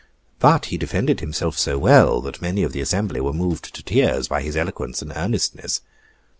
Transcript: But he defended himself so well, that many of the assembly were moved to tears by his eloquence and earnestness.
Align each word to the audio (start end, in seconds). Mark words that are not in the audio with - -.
But 0.39 0.65
he 0.73 0.79
defended 0.79 1.19
himself 1.19 1.59
so 1.59 1.77
well, 1.77 2.21
that 2.21 2.41
many 2.41 2.63
of 2.63 2.71
the 2.71 2.81
assembly 2.81 3.21
were 3.21 3.31
moved 3.33 3.71
to 3.75 3.83
tears 3.83 4.27
by 4.27 4.41
his 4.41 4.57
eloquence 4.57 5.03
and 5.03 5.13
earnestness. 5.15 5.81